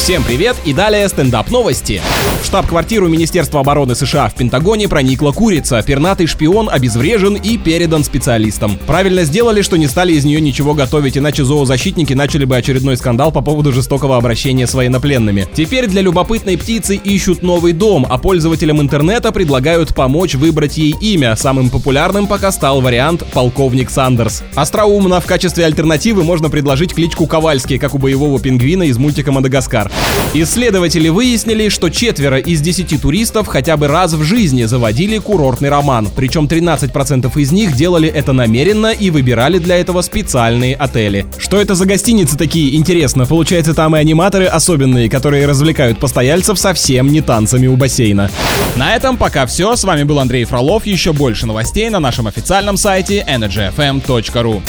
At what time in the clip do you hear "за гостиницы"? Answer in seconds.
41.74-42.36